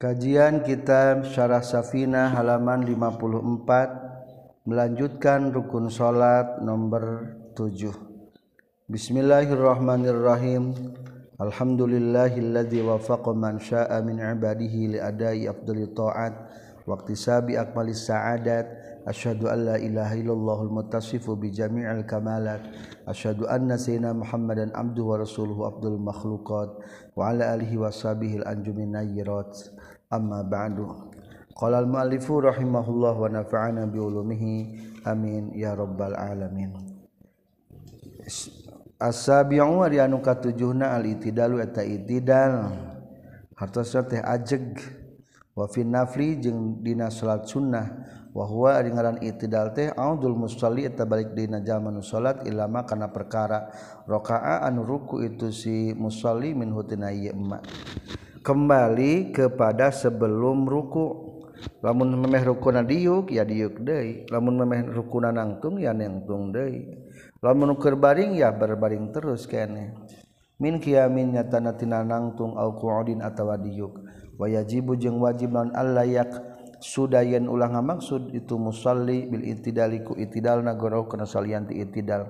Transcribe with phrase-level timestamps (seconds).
[0.00, 8.88] Kajian Kitab Syarah Safina halaman 54 melanjutkan rukun salat nomor 7.
[8.88, 10.72] Bismillahirrahmanirrahim.
[11.36, 16.32] Alhamdulillahilladzi wafaqa man syaa'a min 'ibadihi li adai afdhalit ta'at
[16.88, 18.88] wa iktisabi akmalis sa'adat.
[19.04, 22.64] Asyhadu an la ilaha illallahul muttasifu bi jami'il kamalat.
[23.04, 26.68] Asyhadu anna sayyidina Muhammadan abduhu wa rasuluhu afdhalul makhluqat
[27.16, 29.76] wa ala alihi washabihi al-anjumin nayyirat.
[30.10, 30.90] amma ba'du.
[31.54, 34.54] Qala al muallifu rahimahullah wa nafa'ana bi ulumihi.
[35.06, 36.74] Amin ya rabbal alamin.
[39.00, 42.74] As-sabi'u wa anu katujuhna al itidalu eta itidal.
[43.54, 44.76] Hartosna teh ajeg.
[45.54, 48.18] Wa fi nafli jeung dina salat sunnah.
[48.30, 53.10] Wa huwa ari ngaran itidal teh audul musalli eta balik dina jaman salat ilama kana
[53.10, 53.72] perkara.
[54.06, 57.66] Raka'a anu ruku itu si musalli min hutina ieu emak
[58.40, 61.28] kembali kepada sebelum ruku.
[61.84, 64.24] Lamun memeh rukuna diuk ya diuk deui.
[64.32, 66.88] Lamun memeh rukuna nangtung ya nangtung deui.
[67.44, 69.92] Lamun keur baring ya berbaring terus kene.
[70.60, 73.92] Min qiyamin nyatana tina nangtung au qu'udin atawa diuk.
[74.40, 76.32] Wa yajibu jeung wajib non allayak
[76.80, 82.24] sudayan ulah ngamaksud itu musalli bil itidaliku itidal nagoro kana salian ti itidal.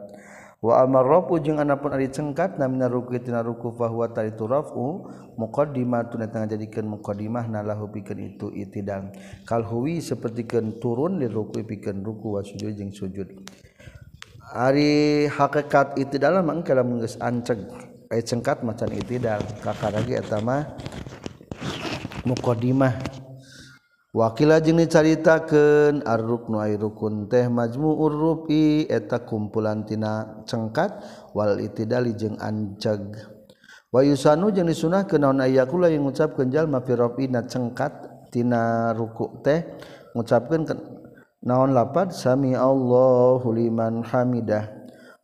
[0.60, 4.44] wa amar rafu jeung anapun ari cengkat na namina ruku tina ruku fa huwa itu
[4.44, 5.08] rafu
[5.40, 9.08] muqaddimatun eta ngajadikeun muqaddimah nalahu pikeun itu itidang.
[9.48, 13.28] Kalhuwi sapertikeun turun li ruku pikeun ruku wa sujud jeung sujud.
[14.52, 17.64] Ari hakikat itidal mah engke lamun geus anceg
[18.12, 20.76] ai cengkat macan itidal kakaragi eta mah
[22.28, 23.19] muqaddimah.
[24.10, 24.82] wakila jeng
[26.02, 31.02] ar-ruknu ay rukun teh majmu'ur urrupi eta kumpulan tina cengkat
[31.34, 33.14] wal itidali jeung anceg
[33.94, 37.90] wayusanu jeung disunah kenaon ayakula yang ngucapkeun jalma fi rafina cengkat
[38.34, 39.62] tina ruku teh
[40.14, 40.66] ngucapkeun
[41.40, 42.12] naon lapad?
[42.12, 44.68] Sami Allahu liman hamidah.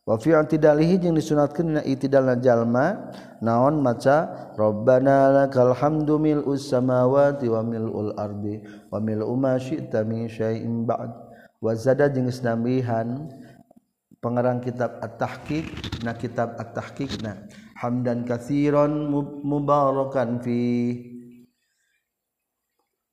[0.07, 3.11] Wa fi i'tidalihi jeung disunatkeun dina i'tidalna jalma
[3.43, 8.63] naon maca rabbana lakal hamdu mil us samawati wa mil ul ardi.
[8.97, 11.13] Wa mil'u ma syi'ta min syai'in ba'd.
[11.61, 13.29] Wa zada jeung nambihan
[14.17, 17.45] pengarang kitab at-tahqiq na kitab at-tahqiq na.
[17.77, 19.13] Hamdan katsiran
[19.45, 20.57] mubarakan fi.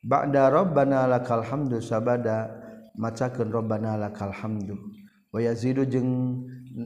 [0.01, 2.49] Ba'da rabbana lakal hamdu sabada
[2.97, 4.81] macakeun rabbana lakal hamdu.
[5.29, 6.45] Wa yazidu jeung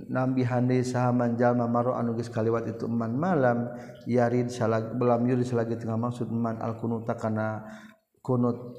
[0.09, 3.73] nabi handi sahaman jalma maro anu geus kaliwat itu eman malam
[4.05, 7.65] yarid salag belam yuri salagi tengah maksud eman al kunuta kana
[8.21, 8.77] kunut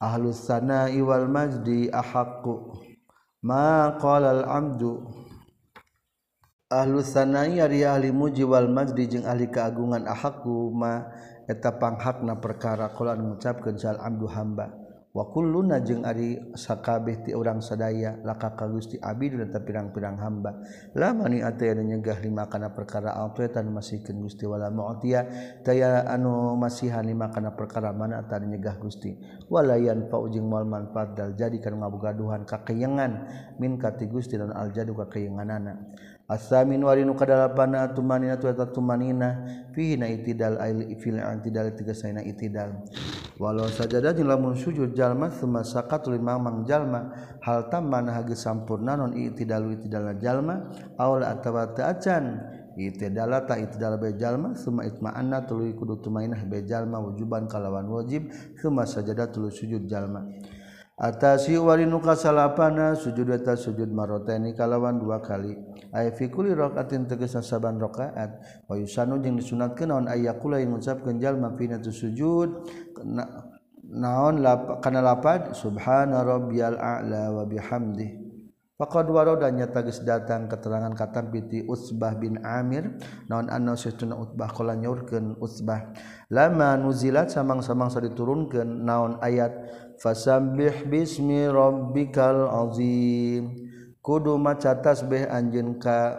[0.00, 2.72] ahlus sana iwal majdi ahaqqu.
[3.44, 5.04] Ma qala al amdu.
[6.72, 11.04] Ahlus sanai ari ahli muji wal majdi jeung ahli keagungan ahaqqu ma
[11.44, 12.88] eta panghakna perkara.
[12.96, 14.79] Qala ngucapkeun sal amdu hamba.
[15.10, 20.62] wakulluna jeung ari sakabeh ti urang sadaya laka ka Gusti abdi dan pirang-pirang hamba.
[20.94, 25.20] Lamani ate anu nyegah lima kana perkara autuetan masihkeun Gusti wala mu'tiya
[25.66, 29.18] taya anu masihan lima kana perkara mana atan nyegah Gusti.
[29.50, 33.12] Walayan pau ujing moal manfaat dal jadi kana ngabogaduhan kakeyengan
[33.58, 35.90] min kati Gusti dan aljadu kakeyenganana
[36.30, 39.42] asamin wari nu kadalapana tumanina tu eta tumanina.
[39.74, 42.86] Fihi na itidal ail fil antidal tiga saina itidal.
[43.38, 47.10] Walau sajadah jeung lamun sujud jalma summa saqatul mamang jalma.
[47.42, 52.58] Hal tamman hage sampurna non itidal itidal jalma aula atawa ta'acan.
[52.78, 58.30] Itidal ta itidal be jalma summa itma'anna tuluy kudu tumainah be jalma wujuban kalawan wajib
[58.56, 60.24] summa sajadah tuluy sujud jalma.
[61.00, 65.56] atasi wali nuka salapana sujud eta sujud maroteni kalawan dua kali.
[65.96, 68.36] Ay fi kulli raqatin tegasna saban rakaat
[68.68, 72.68] wa yusanu jeung disunatkeun naon ayakula yang ngucapkeun jalma fina tu sujud.
[73.90, 75.50] Naon lap, kana lapad?
[75.56, 78.30] Subhana rabbiyal a'la wa bihamdi
[78.80, 82.96] faqad warada nyata geus datang keterangan katam piti Utsbah bin Amir.
[83.28, 85.92] Naon anna sesuna Utsbah kala nyaurkeun Utsbah.
[86.32, 89.52] Lama nuzilat samang-samang diturunkeun naon ayat
[90.00, 93.68] fasabbih bismi rabbikal azim.
[94.00, 96.16] Kudu maca tasbih anjeun ka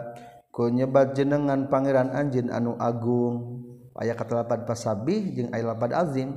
[0.54, 3.66] ku nyebat jenengan pangeran anjeun anu agung.
[3.98, 6.30] Aya kata lapan fasabbih jeung aya lapan azim.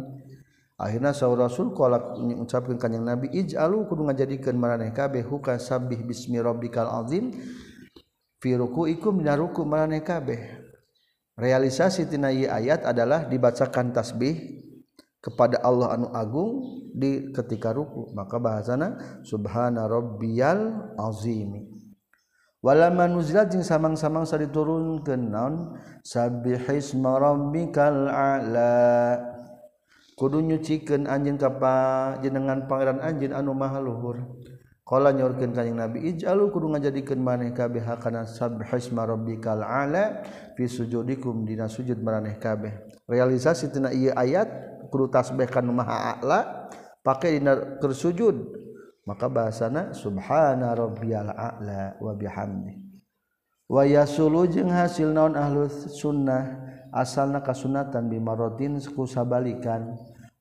[0.76, 6.42] Akhirna saur rasul qala ngucapkeun ka nabi ij'alu kudu ngajadikeun maraneh kabeh huka sabbih bismi
[6.42, 7.32] rabbikal azim.
[8.44, 10.66] Fi ruku'ikum dina ruku maraneh kabeh.
[11.36, 14.65] Realisasi tina ayat adalah dibacakan tasbih
[15.26, 16.52] kepada Allah anu Agung
[16.94, 18.14] di ketika ruku.
[18.14, 21.76] Maka bahasana Subhana robbiyal Azimi
[22.74, 26.82] manuzla jing samang-samang sa diturun ke naon sabihkal
[30.18, 34.18] kudu nyuciken anjin kapal jenengan Pangeran anj anu maha luhur.
[34.86, 40.26] Kalau nyokin kanyang nabi Ijalu kudu ngajadikan maneh kabeh karena sabihkal ala
[40.58, 41.46] fi sujudikum.
[41.46, 42.74] Dina sujud maraneh kabeh.
[43.06, 46.72] Realisasi tina iya ayat kudu tasbih kana maha a'la
[47.04, 48.64] pakai dina keur sujud.
[49.06, 52.74] Maka bahasana subhana rabbiyal a'la wa bihamdi.
[53.68, 59.94] Wa yasulu jeung hasil naon ahlus sunnah asalna kasunatan bimarodin ku sabalikan.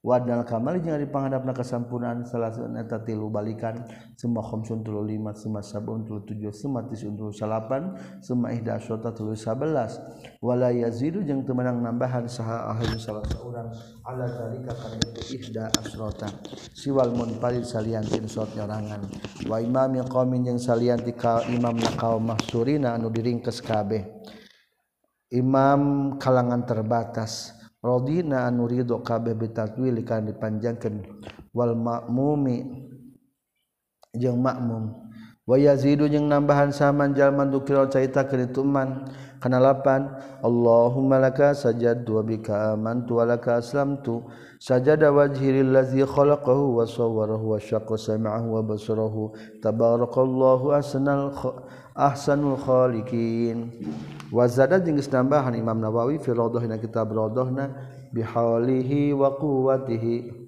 [0.05, 3.89] wadal kamal jeung ari panghadapna kasampurnan salasan eta tilu balikan
[4.21, 9.17] summa khamsun tilu lima summa sabun tilu tujuh summa tisun tilu salapan summa ihda asyota
[9.17, 9.97] tilu sabelas.
[10.45, 13.73] Wala yazidu jeung temenang nambahan saha ahli salah seorang
[14.05, 16.29] ala zalika kana itu ihda asrota
[16.77, 19.09] siwal munfarid salian tin sot nyorangan
[19.49, 24.05] wa imam yang qaumin jeung salian ti ka imam kaum mahsurina anu diringkes kabeh.
[25.33, 27.64] Imam kalangan terbatas.
[27.85, 31.05] rodina anu ridho kabeh bitatwil kan dipanjangkeun
[31.53, 32.89] wal ma'mumi
[34.17, 35.05] jeung makmum.
[35.45, 39.05] Wa yazidu jeung nambahan saman jalman dukira caita kerituman
[39.45, 40.09] kana lapan
[40.41, 44.25] Allahumma laka sajadtu wa bika amantu wa laka aslamtu.
[44.57, 49.37] Sajada wajhi lillazi khalaqahu wa sawwarahu wa syaqqa sam'ahu wa basarahu.
[49.61, 51.37] Tabarakallahu asnal
[51.95, 53.71] ahsanul khaliqin.
[54.35, 57.71] Wa zada jeung geus nambahan Imam Nawawi fi radhahna kitab radhahna
[58.11, 60.43] bihaulihi wa quwwatihi.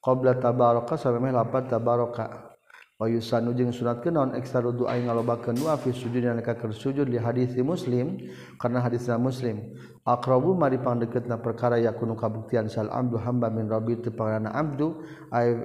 [0.00, 2.56] Qabla tabaraka sampai lapan tabaraka
[2.96, 7.20] wa yusanu jeung sunatkeun naon ekstra du'a ngalobakeun wa fi sujudna ka keur sujud di
[7.20, 8.16] hadis Muslim
[8.56, 9.76] karena hadisna Muslim.
[10.06, 15.60] Aqrabu mari pangdeketna perkara yakunu kabuktian sal abdu hamba min rabbi tepangana abdu ay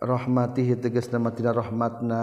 [0.00, 2.22] rahmatihi tegasna matina rahmatna.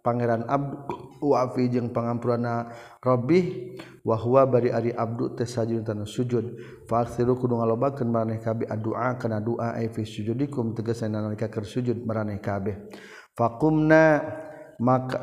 [0.00, 0.76] Pangeran Abdu
[1.20, 2.72] wafi jeung pangampurana
[3.04, 6.56] Robih wahwa bari ari Abdu teh sajud tanu sujud.
[6.88, 12.00] Fa'aksiru kudu ngalobakeun maraneh kabeh addu'a kana doa ai fi sujudikum tegasna nalika keur sujud
[12.04, 12.88] maraneh kabeh.
[13.36, 14.20] Faqumna
[14.80, 15.20] maka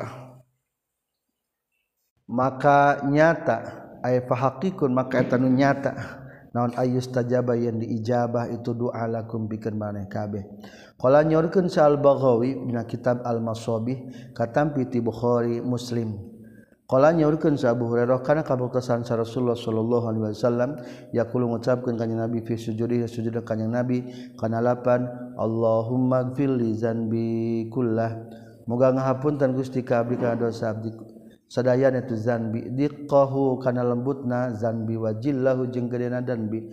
[2.30, 3.56] maka nyata
[4.02, 6.17] ay fahaqiqun maka eta nu nyata.
[6.54, 10.44] naon ayus tajaba yang diijabah itu doa lakum bikin maneh kabeh.
[10.98, 16.18] Qala nyorkeun sa al-baghawi dina kitab al-masabih katampi ti bukhari muslim.
[16.88, 20.80] Qala nyorkeun sa abu hurairah kana kabuktasan sa rasulullah sallallahu alaihi wasallam?
[21.12, 24.08] Yaqulu ngucapkeun ka nabi fi sujudi sujud ka nabi
[24.40, 25.04] kana lapan
[25.36, 28.18] allahumma gfir li zanbi kullah
[28.66, 31.17] moga ngahapuntan gusti ka abdi kana dosa abdi
[31.48, 32.68] sadaya itu zanbi.
[32.68, 36.68] Diqahu kana lembutna zanbi wajillahu jeung gedena zanbi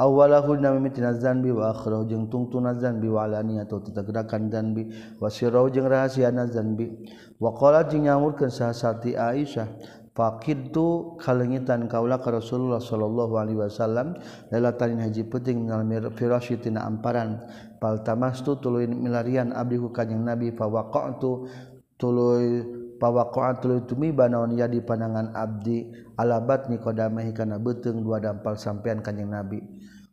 [0.00, 4.88] awalahu namitina zanbi wa akhirahu jeung tungtuna zanbi wa alani alaniyatu tetegerakan zanbi.
[5.20, 6.88] Wa sirrau jeung rahasiana zanbi.
[7.36, 9.68] Wa qala jeung nyamurkeun sahasati Aisyah
[10.10, 14.18] faqidtu kalengitan kaula ka Rasulullah sallallahu alaihi wasallam
[14.50, 17.42] lailatan haji penting minal firasyi tina amparan.
[17.80, 21.48] Fal tamastu tuluy milarian abdi ku kanjing Nabi fa waqa'tu
[21.96, 25.88] tuluy pawaqaatul tumiba naon ya di panangan abdi.
[26.20, 29.64] Alabat ni niqadamihi kana beuteung dua dampal sampean kanjing nabi.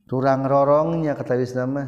[0.07, 1.83] Turang rorongnya kata nama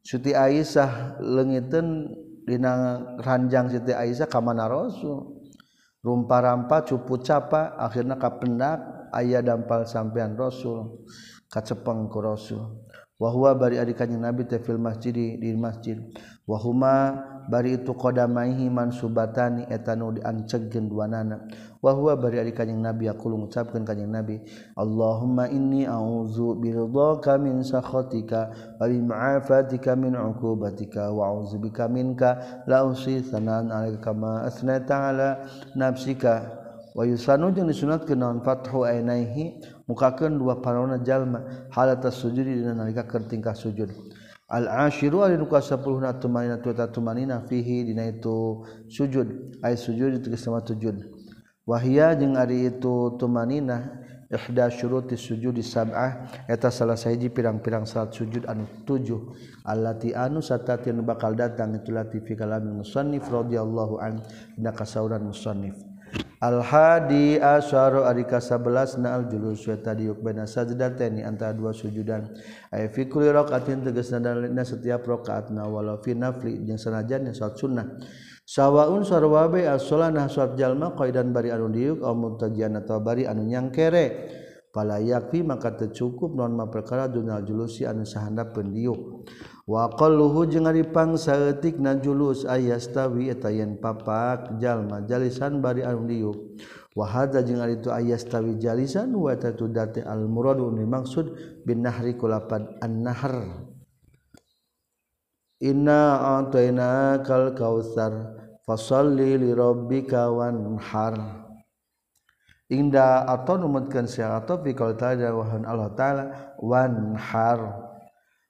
[0.00, 2.08] Siti Aisyah lengiten
[2.48, 5.44] dina ranjang Siti Aisyah ka mana Rasul.
[6.04, 11.04] Rumpa-rampa cupu capa akhirnya kapendak ayah dampal sampean Rasul.
[11.48, 12.83] Kacepeng ku Rasul.
[13.18, 15.98] wahwa bari ari kanjing nabi teh fil masjid di masjid.
[16.44, 21.46] Wahuma bari itu qadamaihi mansubatani etanu dianceugkeun duanana.
[21.80, 24.40] Wahwa bari ari kanjing nabi aku ngucapkeun kanjing nabi
[24.76, 32.64] Allahumma inni a'udzu biridhaka min sakhatika wa bi ma'afatika min 'uqubatika wa a'udzu bika minka
[32.66, 35.28] la usi sanan 'alaika kama asnata 'ala
[35.76, 36.63] nafsika.
[36.94, 39.58] Wayusanu jeung disunatkeun naon fathu ainaihi
[39.90, 41.42] mukakeun dua panona jalma
[41.74, 43.90] halata sujudi dina nalika keur tingkah sujud.
[44.46, 50.30] Al ashiru ari nu kasapuluhna tumanina tu tumanina fihi dina itu sujud ay sujud itu
[50.38, 50.94] sama sujud.
[51.66, 58.46] Wahia jeung ari itu tumanina ihda syuruti sujudi sab'ah eta salah sahiji pirang-pirang salat sujud
[58.46, 59.34] anu tujuh
[59.66, 64.22] allati anu satati nu bakal datang itu latifi kalamin musannif radhiyallahu an
[64.54, 65.93] dina kasauran musannif.
[66.44, 72.28] Al-hadi asyaru ari ka-11 na al-julus wa tadiuk baina sajdatani antara dua sujudan.
[72.68, 77.86] Ay fi kulli raqatin tegasna dalina setiap rakaatna walau fi nafli jeung sanajan salat sunnah.
[78.44, 84.43] Sawaun sarwabe as-salanah salat jalma qaidan bari anu diuk au muntajian atau bari anu nyangkere.
[84.74, 89.30] pala yakfi maka tercukup non ma perkara dunal julusi anu sahandap pendiuk.
[89.70, 96.38] Wa qalluhu jeung ari pangsaeutikna julus ayastawi eta yen papak jalma jalisan bari anu diuk.
[96.98, 101.26] Wa hadza jeung ari tu ayastawi jalisan wa eta date al muradu anu dimaksud
[101.62, 103.36] bin nahri kulapan an nahr
[105.62, 111.43] inna atainakal kautsar fasalli li rabbika wanhar.
[112.74, 116.24] inda atau numutkeun sia atau fi qaul ta'ala wahan Allah ta'ala
[116.58, 117.60] wanhar.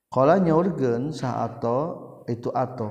[0.09, 2.89] Qala nyaurkeun sa atau itu atau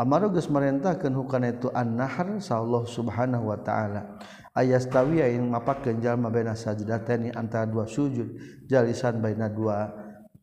[0.00, 4.16] amara geus marentahkeun hukana itu an-nahr sa Allah subhanahu wa ta'ala.
[4.52, 8.36] Ayastawi yang mapakeun jalma baina sajdatani antara dua sujud
[8.68, 9.88] jalisan baina dua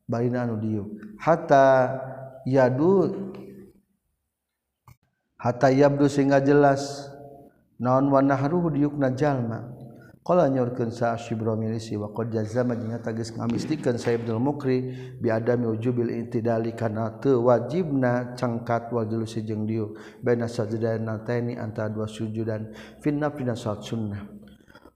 [0.09, 0.87] barina anu diuk
[1.21, 1.93] hatta
[2.41, 3.13] yadu
[5.37, 7.05] hatta yabdu sehingga jelas
[7.77, 9.78] naon wa nahruhu diukna jalma.
[10.29, 15.65] Qala nyorkeun sa Syibra milisi wa qad jazama jeung tagis ngamistikeun sa Mukri bi adami
[15.65, 22.05] wujubil intidali kana teu wajibna cangkat wajilusi julusi jeung diu baina sajadana taini antara dua
[22.05, 22.69] sujudan
[23.01, 24.21] finna fina salat sunnah.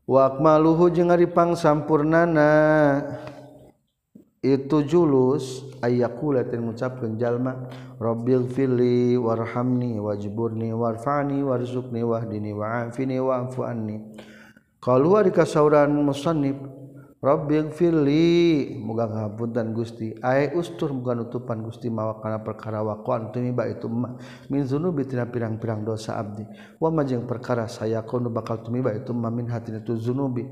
[0.06, 3.02] Wa akmaluhu jeung ari pangsampurnana
[4.38, 13.66] itu julus ayakula dan mengucapkan jalma Rabbil fili warhamni wajiburni warfani warzukni wahdini wa'afini wa'afu
[13.66, 14.30] anni.
[14.84, 16.60] keluar di kasauran musanib
[17.24, 20.12] Rabbing Fili muga ngabut dan Gusti.
[20.20, 23.32] Ay ustur muga nutupan Gusti mawa kana perkara wakoan.
[23.32, 24.20] Tumiba itu mah
[24.52, 26.44] min zunubi tina pirang-pirang dosa abdi.
[26.84, 30.44] Wa majeng perkara saya kono bakal tumiba itu mah min hatina tu zunubi.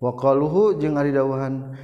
[0.00, 1.76] Wa qaluhu jeung ari dawuhan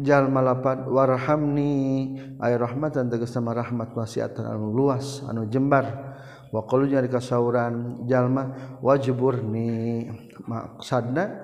[0.00, 2.16] jal malapat warhamni.
[2.40, 6.13] Ay rahmatan tegas sama rahmat wasiatan anu luas anu jembar.
[6.54, 10.06] waqalu nyari kasauran jalma wajburni
[10.46, 11.34] maksadna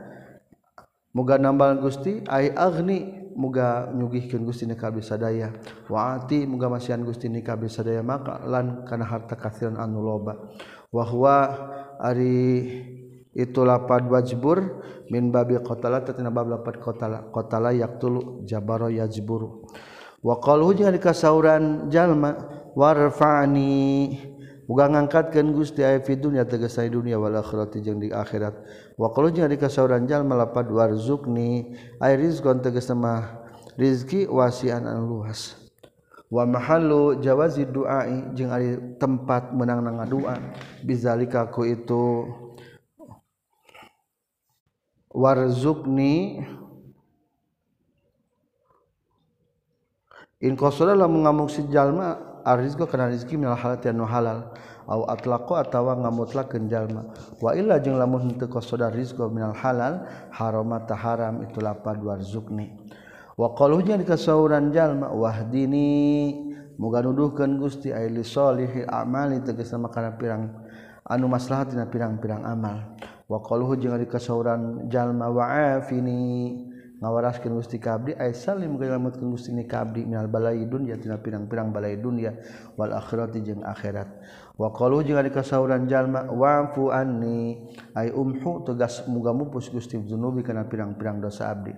[1.10, 5.50] muga nambal Gusti ai agni muga nyugihkeun Gusti ni kabeh sadaya
[5.90, 10.38] waati muga masihan Gusti ni kabeh sadaya maka lan kana harta kasiran anu loba.
[10.90, 11.36] Wa huwa
[12.02, 12.66] ari
[13.30, 19.66] itu lapad wajbur min babi qatala tatina bab lapad qatala qatala yaqtulu jabaro yajburu.
[20.22, 22.34] Wa qalu jeung kasauran jalma
[22.74, 24.38] warfa'ni.
[24.70, 28.54] Uga ngangkatkeun Gusti ayat fi dunya tegesa dunia wal akhirati jeung di akhirat.
[28.94, 35.10] Wa qul jeung di kasauran jal malapad warzuqni ai rizqon tegesa mah rizki wasian an
[35.10, 35.58] luas.
[36.30, 40.38] Wa mahallu jawazi duai jeung ari tempat menang nang doa
[40.86, 42.30] bizalika ku itu
[45.10, 46.46] warzuqni
[50.40, 54.50] In qasadalah mengamuk si jalma arrizqu kana rizki minal halal tianu halal.
[54.90, 60.02] Au atlaqo atawa ngamutlak kenjalma wa illa jeung lamun teu qasada rizqu minal halal
[60.34, 62.74] harama taharam itu lapad warzukni
[63.38, 66.34] wa qaluhnya dikasauran jalma wahdini
[66.74, 70.58] moga nuduhkeun Gusti aili solihil amali tegas nama kana pirang
[71.06, 72.98] anu maslahat pirang-pirang amal.
[73.30, 76.66] Wa qaluhu jeung dikasauran jalma wa'afini
[77.00, 81.96] ngawaraskeun Gusti Kabdi ay salim ngalametkeun Gusti ni Kabdi minal balai dunya tina pirang-pirang balai
[81.96, 82.36] dunya
[82.76, 84.08] wal akhirati jeung akhirat.
[84.60, 87.64] Wa qalu jeung ari kasauran jalma wa'fu anni
[87.96, 91.72] ay umhu tegas muga mupus Gusti dzunubi kana pirang-pirang dosa abdi.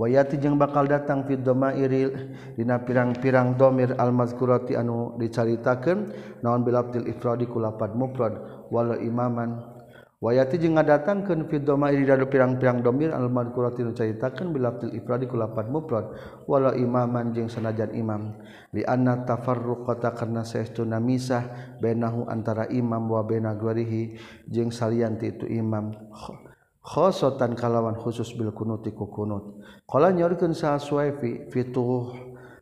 [0.00, 5.98] Wayati jeung bakal datang fi dhamairil dina pirang-pirang domir almazkurati anu dicaritakeun
[6.40, 8.32] naon bilabtil ifradi kulapad mufrad
[8.72, 9.69] walau imaman
[10.20, 15.72] wayati jeung ngadatangkeun fi dhamma dadu pirang-pirang domir al madhkurah nu caritakeun bil ifradi kulapan
[15.72, 16.06] lafaz mufrad
[16.44, 18.36] wala imaman jeung sanajan imam.
[18.76, 25.48] Li anna tafarruqata karna saestuna misah bainahu antara imam wa baina ghairihi jeung salianti itu
[25.48, 25.96] imam.
[26.80, 29.56] Khosotan kalawan khusus bil kunuti ku kunut.
[29.88, 32.12] Qala nyorkeun sa suwaifi fituh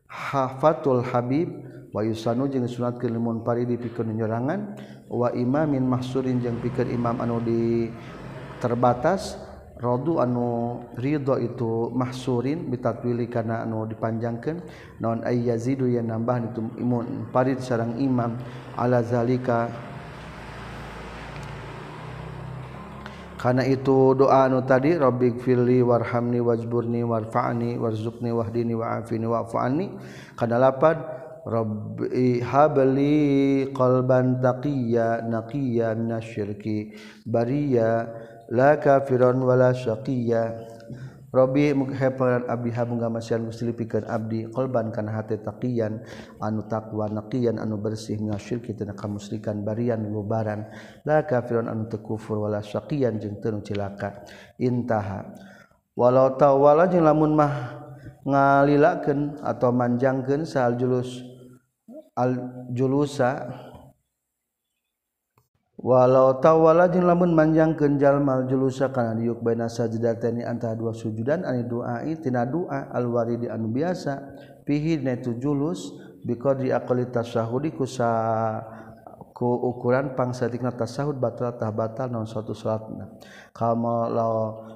[0.06, 1.50] hafatul habib
[1.90, 7.40] wa yusanu jeung sunatkeun limun paridi dipikeun nyerangan wa imamin mahsurin jeung pikir imam anu
[7.40, 7.88] di
[8.60, 9.40] terbatas
[9.78, 14.60] rodu anu ridho itu mahsurin bitatwili kana anu dipanjangkeun.
[15.00, 18.36] Naon ay yazidu yang nambah itu imun parid sarang imam.
[18.76, 19.70] Ala zalika
[23.38, 29.86] karena itu doa anu tadi rabbik fili warhamni wajburni warfa'ni warzuqni wahdini wa'afini wa'fu'anni
[30.34, 30.98] kana lapad
[31.49, 36.93] Rabbi habli qalban taqiyya naqiyyan nasyirki
[37.25, 38.05] bariya
[38.52, 40.76] la kafiran wala syaqiyya
[41.28, 46.00] Rabbi mukheparan abdi hamunga masyan gusti lipikeun abdi qalban kana hate taqiyan
[46.40, 50.73] anu taqwa naqiyan anu bersih mina syirki tina kamusyrikan barian lubaran.
[51.05, 54.25] La kafiran anu teu kufur wala syaqiyan jeung teu cilaka.
[54.57, 55.37] Intaha.
[55.93, 57.76] Walau tawala jeung lamun mah
[58.25, 61.28] ngalilakeun atau manjangkeun sahal julus
[62.18, 63.46] aljulusa.
[65.78, 71.70] Walau tawala jeung lamun manjangkeun jalma aljulusa kana diuk baina sajdatani antara dua sujudan ani
[71.70, 74.34] doa tina doa alwaridi anu biasa.
[74.66, 75.94] Fihi na itu julus
[76.26, 78.10] biqadri aqli tasahudi kusa
[79.30, 83.14] ku ukuran pangsatikna tasahud batal tah batal non suatu salatna.
[83.54, 84.66] Kalau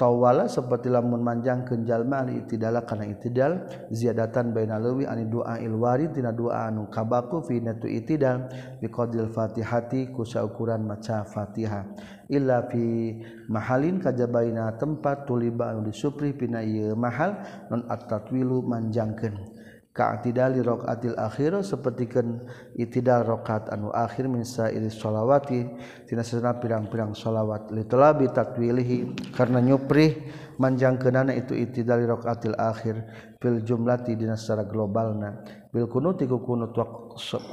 [0.00, 3.52] tawala seperti lamun manjang kenjal mali tidaklah karena itidal
[3.92, 8.48] ziyadatan baina lewi ani doa ilwari tina doa anu kabaku fi natu itidal
[8.80, 11.84] biqadil fatihati ku saukuran maca fatihah.
[12.32, 13.12] Illa fi
[13.52, 17.36] mahalin kajabaina tempat tuliba anu disupri pina ieu mahal
[17.68, 19.59] non at-tatwilu manjangkeun.
[20.00, 22.40] katidali rokaatil akhir sepertikan
[22.72, 25.68] itidal rakaat anu akhir min sairi sholawati
[26.08, 27.68] tina sesana pirang-pirang sholawat.
[27.68, 30.16] Litulabi tatwilihi karena nyuprih
[30.56, 33.04] manjangkeunana itu itidali rokaatil akhir
[33.36, 35.44] fil jumlati dina secara globalna.
[35.68, 36.72] Bil kunuti ku kunut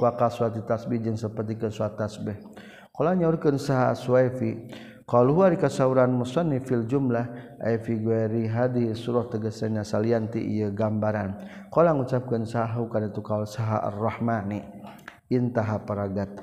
[0.00, 2.40] wa kaswati tasbih jeung sapertikeun suat tasbih.
[2.96, 4.72] Qala nyaurkeun saha suwaifi
[5.08, 10.68] Qal huwa dikasauran musannif fil jumlah ay fi ghairi hadhihi surah tegasna salian ti ieu
[10.68, 11.32] gambaran.
[11.72, 14.60] Qala ngucapkeun sahu kana tu qaul saha ar-rahmani.
[15.32, 16.36] Intaha paragat.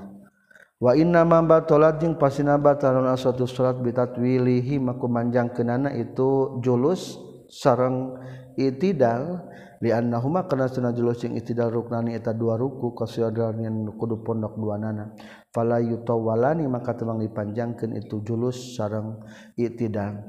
[0.81, 8.17] Wa inna ma batalat jeung pasina batalun asatu salat bitatwilihi maku manjangkeunana itu julus sareng
[8.57, 9.45] itidal
[9.79, 15.15] li annahuma kana sunah julus jeung itidal ruknani eta dua ruku kasyadran kudu pondok duanana
[15.55, 19.23] fala yutawalani maka temang dipanjangkan itu julus sarang
[19.55, 20.19] itidal.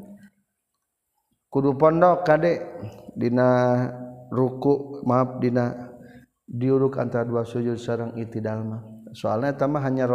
[1.51, 2.63] Kudu pondok kade
[3.19, 3.75] dina
[4.31, 5.91] ruku maaf dina
[6.47, 8.83] diuruk antara dua sujud sarang itidal mah.
[9.11, 10.07] Soalnya eta mah hanya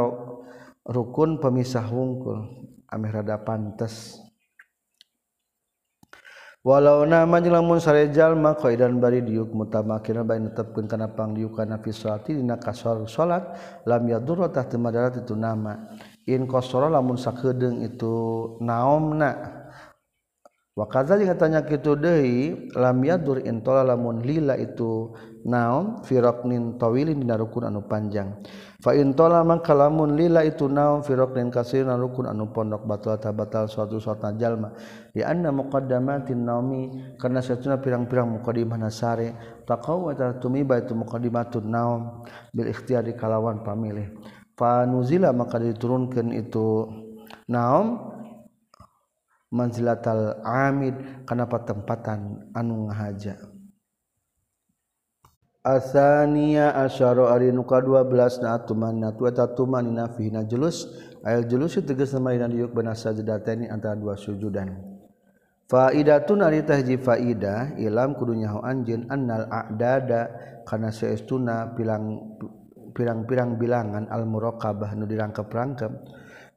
[0.88, 2.48] rukun pemisah wungkul
[2.88, 4.21] ameh rada pantes.
[6.62, 12.38] walau nama lamun sarejal mah qaidan bari diuk mutamakina bain netepkeun kana pangdiukan fi sholati
[12.38, 13.58] dina kasor salat
[13.90, 15.90] lam yadur tah teu madarat itu nama.
[16.30, 18.14] In qasara lamun sakedeung itu
[18.62, 19.58] naomna.
[20.78, 26.22] Wa kadza jeung tanya kitu deui lam yadur in tola lamun lila itu naom fi
[26.22, 28.38] raqnin tawilin dina rukun anu panjang.
[28.82, 34.34] faintola mangkalamun lila itu naon firoknin kasir na rukun anu pondok batal tabatal suatu suatu
[34.36, 34.74] jalma.
[35.14, 42.26] Di anna muqaddamatin naumi karena satuna pirang-pirang muqaddimah nasare taqaw wa tartumiba itu muqaddimatun naum
[42.50, 44.18] bil ikhtiyari kalawan pamilih.
[44.58, 46.90] Fa nuzila maka diturunkan itu
[47.48, 48.12] naum
[49.54, 53.61] manzilatal amid kana patempatan anu ngahaja.
[55.62, 60.90] asania asyaro ari nu ka-12 na atuman na tu eta tuman ina fi na julus
[61.22, 64.74] ayal julus tegas sama ina diuk bana sajdatani antara dua sujudan.
[65.70, 70.22] Faidatun ari tahji faidah ilam kudu nyaho anjeun annal a'dada
[70.68, 72.36] kana saestuna pilang
[72.92, 75.92] pirang-pirang bilangan al muraqabah nu dirangkep-rangkep.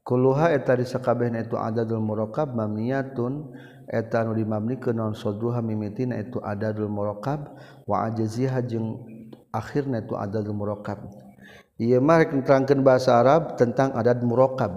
[0.05, 3.57] Kuluha eta disakabeh itu adadul murokab mamniyatun
[3.89, 7.57] eta nu dimamni ke non sodruha mimitina itu adadul murokab
[7.89, 9.01] wa ajaziha jeung
[9.49, 11.09] akhirna itu adadul murokab
[11.81, 14.77] ieu mah rek nerangkeun bahasa Arab tentang adad murokab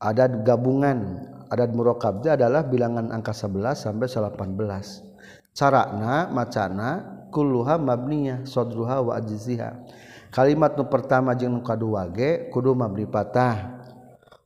[0.00, 6.88] adad gabungan adad murokab itu adalah bilangan angka 11 sampai 18 carana macana
[7.28, 9.84] kulluha mabniyah sodruha wa ajaziha
[10.32, 13.77] kalimat nu pertama jeung nu kadua ge kudu mabni patah.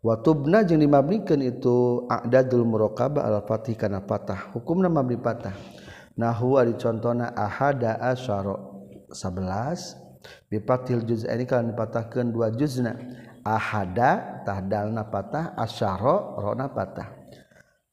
[0.02, 4.50] watubna jeung dimabnikeun itu a'dadul muraqabah al-fatih kana patah.
[4.50, 5.54] Hukumna mabni patah.
[6.18, 8.58] Nah ari contona ahada asyara
[9.14, 9.96] 11
[10.50, 12.98] bipatil juz ini kalau dipatahkeun dua juzna.
[13.46, 15.54] Ahada tahdalna patah.
[15.54, 17.08] Asyara rona patah.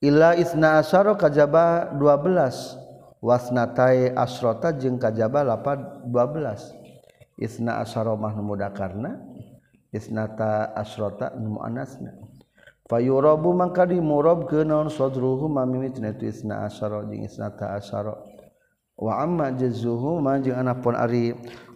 [0.01, 9.28] Illa isna asyara kajaba 12 wasnatai asrota jeung kajaba 8 12 isna asyara mah mudakarna.
[9.89, 12.13] isnata asrota nu muanasna
[12.89, 18.17] fayurabu mangka dimurab kenaon sadruhu mamimitna tu isna asara jeung isnata asara
[18.97, 21.33] wa amma jazuhu ma jeung anapun ari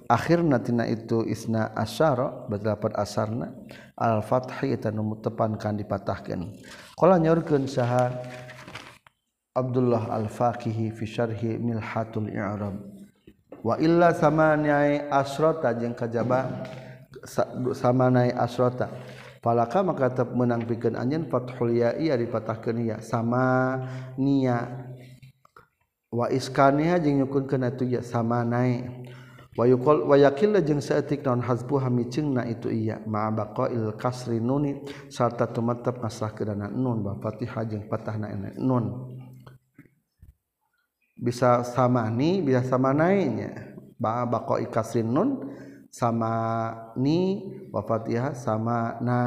[0.10, 3.56] akhirna tina itu isna asara berdapat asarna.
[3.94, 6.50] Al fathi eta nu tepankan dipatahkeun
[6.98, 8.10] qala nyaurkeun saha
[9.54, 12.74] Abdullah al-Faqihi fi syarhi Milhatul I'rab.
[13.62, 16.66] Wa illa samani'ai asrata jeung kajaba
[17.74, 18.92] sama naik asrota.
[19.44, 22.98] Palaka maka tetap menang bikin anjen fathul ya iya dipatahkan ya.
[23.04, 23.76] Sama
[24.16, 24.88] nia.
[26.08, 28.88] Wa iskaniha jeung nyukunkeun atuh ya sama naik.
[29.60, 33.04] Wa yuqal wa yaqilla jeung saeutik naon hazbu hamicingna itu iya.
[33.04, 34.80] Ma baqail kasri nuni
[35.12, 37.04] sarta tumetep ngasah kana nun.
[37.04, 39.12] Ba fatihah jeung patahna nun.
[41.20, 43.76] Bisa sama ni bisa sama naiknya.
[44.00, 45.52] Ba baqail kasri nun
[45.94, 46.34] sama
[46.98, 49.20] ni wafatihah sama na.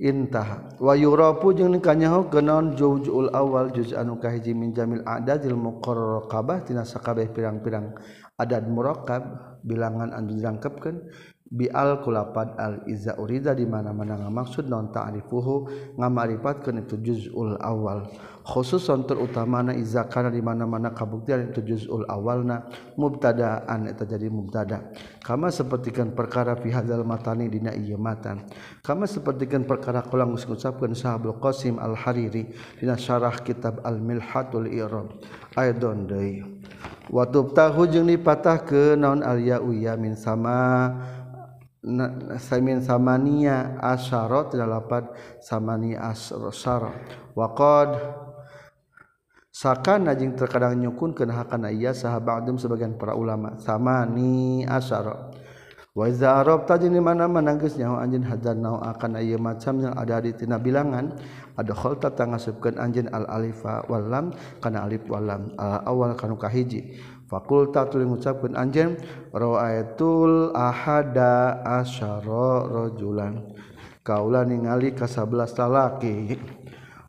[0.00, 6.64] Intah wa yurapu jeung kanyaho genaon juzul awal juz anu kahiji min jamil adadil muqarrabah
[6.64, 7.92] tina sakabeh pirang-pirang
[8.40, 9.20] adad murakkab
[9.60, 11.04] bilangan anu dirangkepkeun
[11.50, 15.66] bial kulapad al iza urida di mana-mana ngamaksud non ta'rifuhu
[15.98, 18.06] ngamarifatkeun itu juzul awal.
[18.40, 24.94] Khususon terutamana iza kana di mana-mana kabuktian itu juzul awalna mubtadaan eta jadi mubtada.
[25.20, 28.46] Kama sapertikeun perkara fi hadzal matani dina ieu matan.
[28.80, 35.20] Kama sapertikeun perkara kula ngucapkeun sahabul qasim al hariri dina syarah kitab al milhatul i'rab
[35.58, 36.40] aidon deui.
[37.10, 39.60] Wa tubtahu jeung dipatahkeun naon al ya
[39.98, 41.19] min sama.
[42.36, 45.04] Samin samania asyara tidak lapat
[45.40, 46.92] samani asyara
[47.32, 47.96] waqad
[49.50, 53.58] sakana jeung terkadang nyukun kena hakana iya sahabatum sebagian para ulama.
[53.58, 55.32] Samani asyara
[55.90, 58.24] wa iza arabta jeung mana-mana geus nyaho anjeun
[58.62, 61.18] nahu akan aya macam yang ada di tina bilangan.
[61.58, 65.52] Ada khalta tangasupkeun anjeun al alifa wal lam kana alif wal lam.
[65.58, 66.96] Al awal kanu kahiji
[67.30, 68.98] fakulta tuli ngucapkeun anjeun
[69.30, 73.46] ra'aitul ahada asyara rajulan.
[74.02, 76.34] Kaula ningali ka 11 lalaki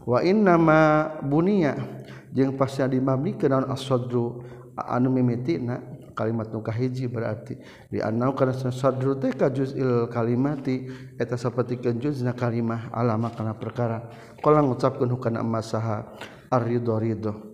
[0.06, 1.74] wa inna ma bunia
[2.30, 4.46] jeung pasnya dimabnikeun naon as-sadru?
[4.78, 5.78] Anu mimitina
[6.16, 7.60] kalimat nu kahiji berarti.
[7.92, 10.88] Di anau kana sadru teh ka juzil kalimati
[11.20, 14.10] eta sapertikeun juzna kalimah alama kana perkara.
[14.40, 16.08] Qala ngucapkeun hukana amma saha
[16.50, 17.51] ar-ridho ridho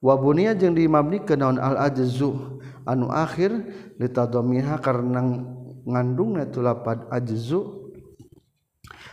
[0.00, 3.52] wabunia jeung dimabni ke naon al-ajzu anu akhir
[4.00, 5.20] litadomiha karena
[5.84, 7.80] ngandungna tu lapad ajzu?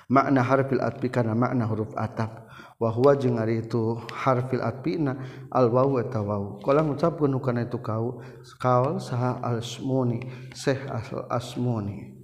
[0.07, 2.47] Makna harfil atfi kana makna huruf atap.
[2.77, 5.17] Wa huwa jeung ari itu harfil atfina
[5.49, 8.21] al wawu eta wawu kala ngucapkeun kana itu kau
[8.61, 12.16] kaul saha al-asmuni syekh al-asmuni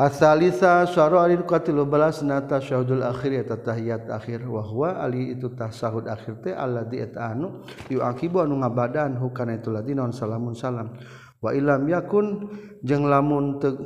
[0.00, 4.48] asalisa syaro ari ka 13 nata syahudul akhir eta tahiyat akhir.
[4.48, 7.60] Wa huwa ali itu tasahud akhir teh alladzi eta anu
[7.92, 10.96] yuakibu anu ngabadan hukana itu ladina salamun salam.
[11.44, 12.48] Wa ilam yakun
[12.80, 13.76] jeung lamun teu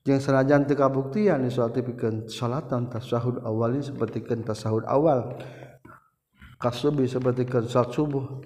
[0.00, 5.36] jeung sanajan teu kabuktian suatu pikeun salatan tasahud awali seperti keun tasahud awal.
[6.56, 8.40] Kasubi seperti keun salat subuh.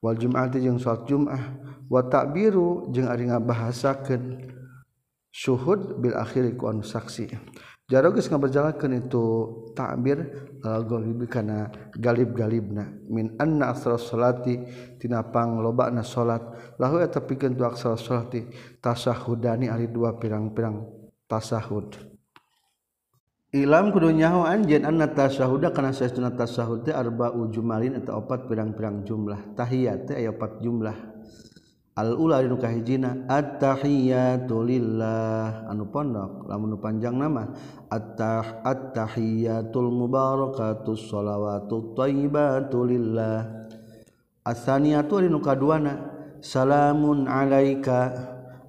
[0.00, 1.60] Wal jum'ati jeung salat jum'ah.
[1.92, 4.24] Wa takbiru jeung ari ngabahasakeun.
[5.32, 7.32] syuhud bil akhir ku saksi
[7.92, 9.24] jaro geus ngaberjalakeun itu
[9.76, 12.88] takbir galib kana galib-galibna.
[13.12, 14.56] Min anna asra salati
[14.96, 16.40] tina panglobana salat
[16.80, 18.48] lahu eta pikeun tu aksara salati
[18.80, 20.88] tasahudani ari dua pirang-pirang
[21.28, 21.92] tasahud.
[23.52, 29.04] Ilam kudu nyaho anjeun anna tasahuda kana saestuna tasahud teh arba'u jumalin eta opat pirang-pirang
[29.04, 29.52] jumlah.
[29.52, 31.11] Tahiyat teh aya opat jumlah.
[31.92, 37.52] Al-ulakahhijina attahiyatulillah anu pondok lamun panjang nama
[37.92, 43.68] attah attahiyatul mubarakatus sholawatu thaibatulillah
[44.42, 46.02] Asaniyatul anu kaduana
[46.42, 48.10] salamun alaika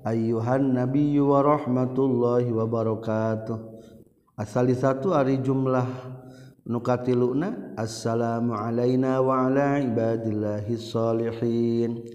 [0.06, 3.58] ayyuhan nabiyyu wa rahmatullahi wa barakatuh.
[4.38, 5.90] Asali satu ari jumlah
[6.70, 12.06] nukatiluna assalamu alaina wa ala ibadillahi sholihin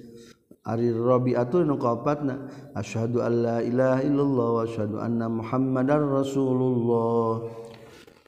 [0.68, 2.44] Ari Rabi'atul nu kaopatna
[2.76, 7.48] asyhadu alla ilaha illallah wa asyhadu anna Muhammadar Rasulullah.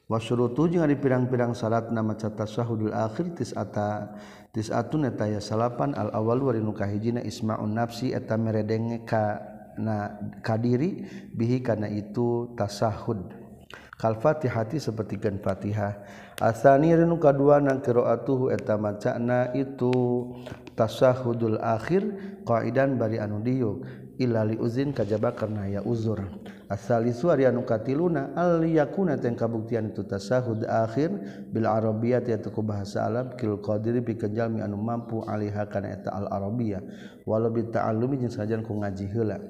[0.09, 4.17] Wa syurutu jeung ari pirang-pirang syaratna maca tasyahudul akhir tis'ata
[4.51, 9.39] tis'atun eta ya salapan al awal wa nu kahijina isma'un nafsi eta meredenge ka
[9.79, 13.31] na kadiri bihi kana itu tasahud
[13.95, 16.03] kal fatihati sapertikeun Fatihah
[16.41, 19.93] asani rinu kadua nang qiraatuhu eta macana itu
[20.81, 22.01] tasahudul akhir
[22.49, 23.85] qaidan bari anu diuk.
[24.21, 26.21] Ilali uzin kajaba karena ya uzur.
[26.69, 31.09] Asali suari anu katiluna al yakuna teng kabuktian itu tasahud akhir
[31.49, 34.13] bil arabiyah ti ku bahasa Arab kil qadir bi
[34.49, 36.81] mi anu mampu alihah kana eta al arabiyah.
[37.25, 39.41] Walau bi ta'allumi jeung sajan ku ngaji heula.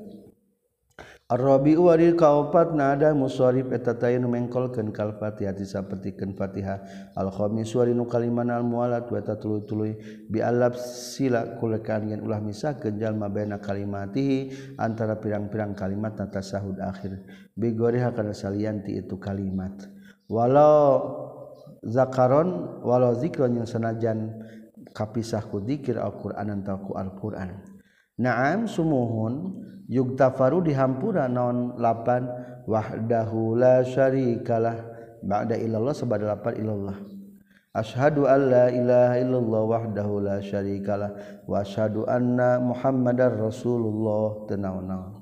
[1.31, 6.83] Ar-Rabi waril kaopat na ada muswarif eta tayu nu mengkolkeun kal Fatihah disapetikeun Fatihah.
[7.15, 9.95] Al-khamis wari nu kaliman al-mualat wa eta tuluy-tuluy.
[10.27, 16.83] Bi alab sila kulekan yen ulah misakeun jalma baina kalimatihi antara pirang-pirang kalimat tata sahud
[16.83, 17.23] akhir.
[17.55, 19.87] Bi goriha kana salianti itu kalimat.
[20.27, 20.99] Walau
[21.79, 24.35] zakaron walau zikron yang senajan
[24.91, 27.79] kapisah ku dzikir Al-Qur'an antau ku Al-Qur'an.
[28.21, 29.57] naam sumuhun.
[29.89, 32.29] Yugtafaru dihampura naon lapan.
[32.69, 34.77] Wahdahu la syarikalah.
[35.21, 36.97] Ba'da illallah sabada lapan illallah
[37.71, 41.43] Ashadu an la ilaha illallah wahdahu la syarikalah.
[41.49, 44.45] Wa asyhadu anna Muhammadar Rasulullah.
[44.45, 45.21] Tenaun-naun.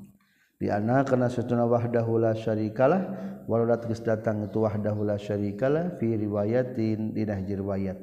[0.60, 3.02] Di ana kana satuna wahdahu la syarikalah
[3.48, 7.96] waladat geus datang itu wahdahu la syarikalah fi riwayatin dinah riwayat.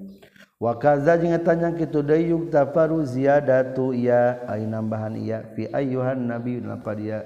[0.57, 5.45] wakaza jeung tanya kitu deui yuktafaru ziyadatu ya ay nambahan iya.
[5.53, 7.25] Fi ayyuhan nabi lapad ya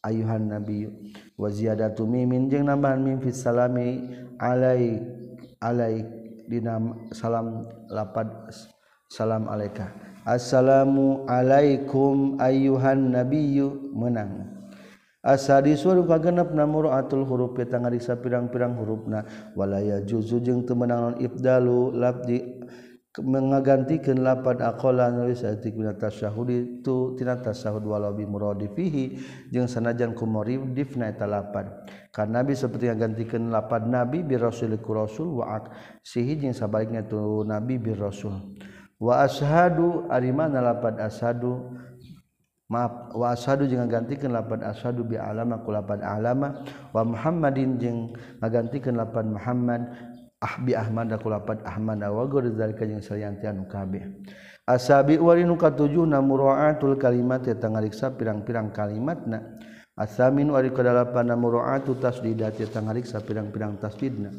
[0.00, 0.88] ayyuhan nabi.
[1.36, 4.08] Wa ziyadatu mimin jeung nambahan mim fi salami
[4.40, 5.00] alai
[5.60, 6.04] alai
[6.48, 8.28] dinam salam lapad
[9.08, 9.92] salam alaika
[10.26, 14.61] assalamu alaikum ayyuhan nabiyyu menang.
[15.22, 19.24] asa disuruh ka genep namur atul huruf kita ngariksa pirang-pirang hurufna.
[19.54, 22.38] Walaya juzu jeung temenangan ibdalu labdi
[23.20, 29.20] mengagantikan lapan akola nulis etik bina tasyahud itu tina tasyahud walau bimuradifihi
[29.52, 31.68] jeung sanajan kumori kumorif eta lapan
[32.08, 35.60] karena nabi seperti yang gantikan lapan nabi bi rasul ku rasul wa
[36.00, 38.56] sihi jeung sabaliknya tu nabi bi rasul
[38.96, 41.68] wa ashadu ari mana lapan ashadu
[42.72, 46.64] maaf wasadu jeung ngagantikan lapan asadu bi alama ku lapan alama
[46.96, 49.92] wa Muhammadin jeung ngagantikan lapan Muhammad
[50.40, 52.24] ah bi Ahmad ku lapan Ahmad wa
[52.56, 54.08] zalika jeung sayantian kabeh.
[54.62, 59.58] Asabi wari nu katujuh na muraatul kalimat eta ngariksa pirang-pirang kalimatna.
[59.92, 64.32] Asamin wari kadalapan na muraatu tasdidat eta ngariksa pirang-pirang tasdidna.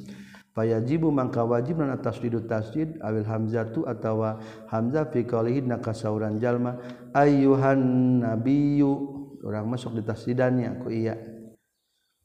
[0.54, 4.38] fayajibu mangka wajib nan atas didu tasjid awil hamzatu atawa
[4.70, 6.78] hamzah fi qalihi na kasauran jalma.
[7.12, 7.82] Ayyuhan
[8.22, 8.94] nabiyyu.
[9.44, 11.20] Urang masuk di tasjidannya ku iya.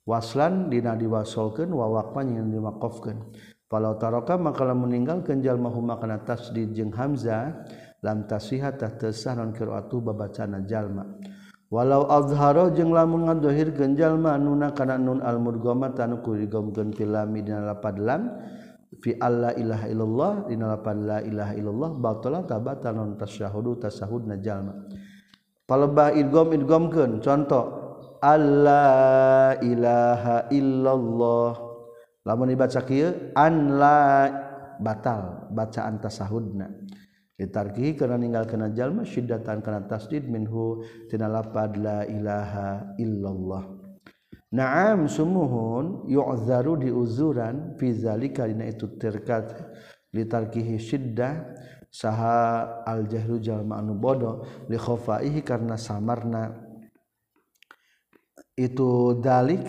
[0.07, 3.35] Waslan dina diwasolkeun wa waqfan yang diwaqafkeun
[3.69, 7.69] falau taraka maka lamun meninggalkeun jalma huma kana tasdid jeung hamzah
[8.01, 11.05] lam tasihat tah tesah non qiraatu babacana jalma.
[11.69, 18.33] walau Alzharo jeung lamun ngadohir genjallma nuna kana nun almurgoma tanukurigogen filami dina lapadlan
[19.05, 24.75] fi alla ilaha illallah dina lapan la ilaha illallah batalan tabatan non tasyahudu tasahudna jalma
[25.69, 27.79] palebah idgom idgomkeun contoh
[28.23, 31.51] alla ilaha illallah.
[32.27, 34.29] Lamun dibaca kieu an la
[34.83, 36.69] batal bacaan tasahudna.
[37.39, 43.79] Ditarki karena meninggal kena jalma syidatan karena tasdid minhu tinalapad la ilaha illallah.
[44.51, 49.55] Naam sumuhun yu'zaru diuzuran fi zalika dina itu terkat
[50.11, 51.47] litarkihi syiddah
[51.93, 56.59] saha al jahlu jalma anu bodoh li khafaihi karena samarna.
[58.59, 59.63] Itu dalik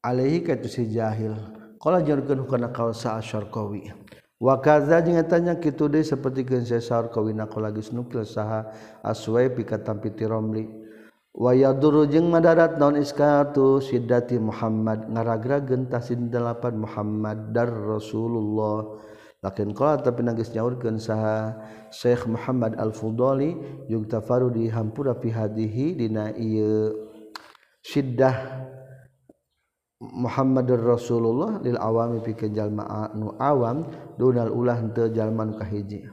[0.00, 1.36] alaihi ka itu si jahil.
[1.76, 4.05] Qala jarkeun kana kausa asyarqawi
[4.36, 8.68] wakaza jeung etanya kitu deui sapertikeun sesar kawina lagi nukil saha
[9.00, 10.68] aswai pika tampiti romli.
[11.36, 15.04] Wa yaduru jeung madarat naon iskatu siddati Muhammad.
[15.12, 18.96] Ngaragrageun tasin dalapan Muhammad dar Rasulullah.
[19.44, 21.60] Lakin qala tapi nangis nyaurkeun saha
[21.92, 23.52] Syekh Muhammad Al-Fudali
[23.84, 27.12] Yugtafaru tafaru di hampura fi hadihi dina ieu.
[27.84, 28.34] Siddah
[29.96, 33.88] Muhammaddur Rasulullah lil awami pikeun jalma nu awam
[34.20, 36.04] dunal ulah henteu jalma nu kahiji.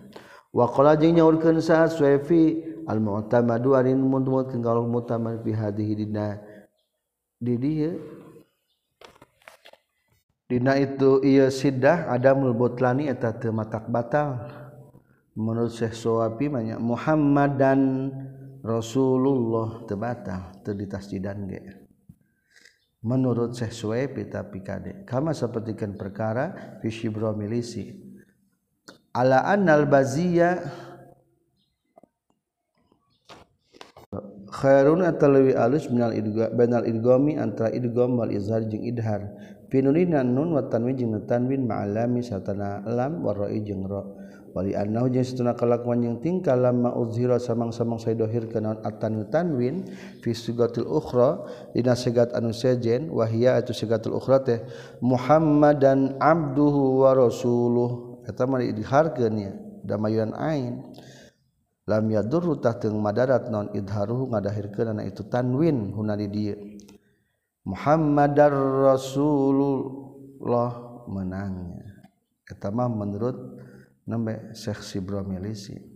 [0.56, 6.40] Wa qala jeung nyaurkeun sa Sufi al mu'tamadu arin mundmut kenggal mu'tamad fi hadhihi dina.
[7.44, 8.00] Di dieu
[10.48, 14.48] dina itu ieu siddah adamul butlani eta teu matak batal.
[15.36, 17.80] Menurut Syekh Suwapi banyak Muhammad dan
[18.64, 21.83] Rasulullah teu batal teu ditasjidan ge.
[23.04, 26.90] menurut Syekh Suwaib tapi kade kama sapertikeun perkara fi
[27.36, 27.92] milisi.
[29.14, 30.64] Ala annal baziya
[34.50, 39.30] khairun atalawi alus minal idgham banal idghami antara idgham wal izhar jeung idhar.
[39.70, 44.06] Pinulina nun wa tanwin jeung tanwin ma'alami satana lam wa ra'i jeung ra'
[44.54, 49.90] wali annahu jeung satuna kalakuan jeung tingkah lama uzhira samang-samang saidohir kana atan tanwin
[50.22, 51.42] fi sigatil ukhra
[51.74, 54.62] dina sigat anu sejen wahia atu sigatul ukhra teh
[55.02, 58.22] muhammadan abduhu wa rasuluh.
[58.24, 59.52] Eta mah diharkeun nya
[59.84, 60.80] damayuan ain.
[61.84, 66.56] Lam yadurru tah teu madarat non idharuhu ngadahirkeun ana itu tanwin huna di dieu.
[67.68, 68.56] Muhammadar
[68.96, 70.72] Rasulullah
[71.12, 72.08] menangnya.
[72.48, 73.53] Eta mah menurut
[74.08, 75.94] nembe Syekh Sibro milisi.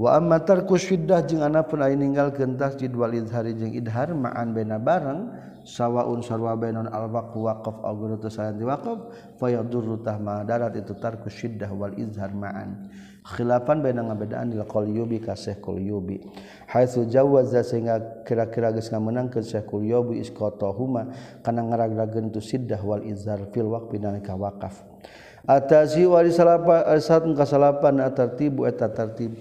[0.00, 4.80] Wa amma tarku syiddah jeung anapun ari ninggalkeun tasjid wal idhari jeung idhar ma'an baina
[4.80, 5.28] bareng
[5.68, 10.96] sawaun sarwa bainon al waqf waqaf au gurutu sayanti waqaf fa yadurru tahma darat itu
[10.96, 12.88] tarku syiddah wal izhar ma'an.
[13.28, 16.16] Khilafan baina ngabedaan lil qalyubi ka syekh qalyubi
[16.72, 21.12] haitsu jawaza sehingga kira-kira geus ngamenangkeun syekh qalyubi isqatahuma
[21.44, 24.80] kana ngaragrageun tu syiddah wal izhar fil waqf dina ka waqaf.
[25.46, 29.36] atasi wali eh, salapan satun kasalapan atartibu eh, eta tartib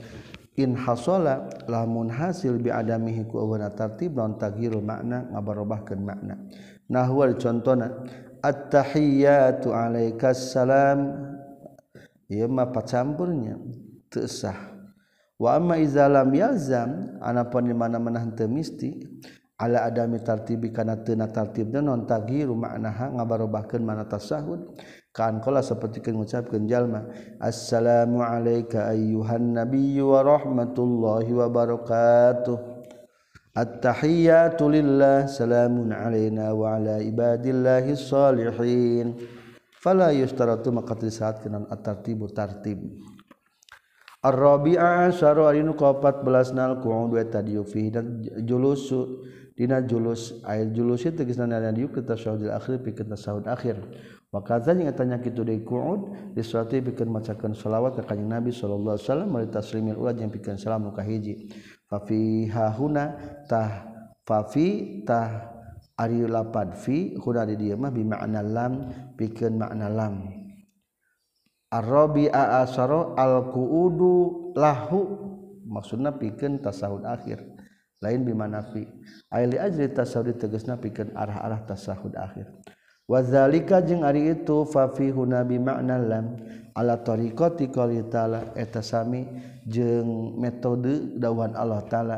[0.58, 6.36] in hasala lamun hasil bi adamihi ku awana tartib lawan tagiru makna ngabarobahkeun makna.
[6.90, 7.94] Nahwal contona
[8.42, 9.70] at-tahiyatu
[10.34, 11.00] salam.
[12.28, 13.56] Ieu mah pacampurnya
[14.12, 14.76] teu sah.
[15.40, 19.00] Wa amma iza lam yalzam anapun di mana-mana henteu misti
[19.56, 24.76] ala adami tartibi kana teu na tartibna non tagiru makna ngabarobahkeun mana tasahud.
[25.18, 27.10] kaan seperti mengucapkan jalma.
[27.42, 32.78] Assalamu alayka ayyuhan nabiyyu wa rahmatullahi wa barakatuh.
[33.58, 39.18] At-tahiyatu lillah salamun alaina wa ala ibadillahi salihin
[39.82, 40.94] fala yustaratu maka
[41.42, 42.78] kenan at-tartibu tartib.
[44.22, 47.90] Ar-Rabi'a asyaru alinu 14 nal qu'ud wa tadiyu fi
[48.46, 49.26] julusu.
[49.58, 53.82] dina julus air julus itu tegasna nanya diuk kita sahudil akhir bikin tasahud akhir.
[54.30, 55.66] Maka tanya tanya kita dari
[56.38, 60.30] di suatu bikin macakan salawat ke kanjeng Nabi sallallahu alaihi wasallam mari taslimil ulah jeung
[60.30, 61.50] bikin salam nu kahiji
[61.90, 63.18] fa fi hahuna
[63.50, 63.88] tah
[64.28, 65.58] fa fi tah
[65.98, 68.74] ari lapad fi huna di dieu mah bi makna lam
[69.58, 70.16] makna lam.
[71.74, 75.00] Arabi aasaro al kuudu lahu
[75.66, 77.57] maksudna bikin tasahud akhir.
[78.02, 78.86] lain bimanafi.
[79.34, 82.48] Aili ajri tasawudi tegesna pikeun arah-arah tasahud akhir.
[83.08, 86.36] Wazalika jeung ari itu fa fi huna bi makna lam.
[86.78, 89.26] Ala tariqati qali taala eta sami
[89.66, 92.18] jeung metode dawuhan Allah taala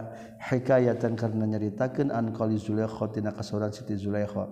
[0.51, 4.49] hikayatan karena nyaritakeun an qali zulaikha tina kasoran siti zulaikha.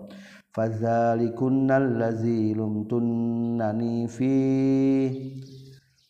[0.55, 4.33] Fadzalikunnal ladzi lumtunnani fi.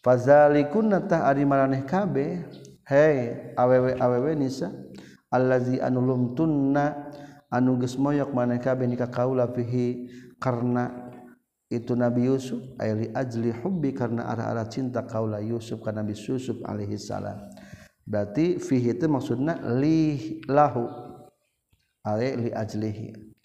[0.06, 2.46] Fadzalikunna ta ari maraneh kabeh.
[2.86, 4.70] Hey awewe awewe nisa.
[5.32, 7.12] allazi anulum tunna
[7.52, 10.08] anu geus moyok maneh kabeh ka kaula fihi
[10.40, 11.08] karena
[11.68, 16.96] itu Nabi Yusuf ayli ajli hubbi karena arah-arah cinta kaula Yusuf ka Nabi Yusuf alaihi
[16.96, 17.44] salam.
[18.08, 20.88] Berarti fihi itu maksudna li lahu
[22.08, 23.36] ari li ajlihi.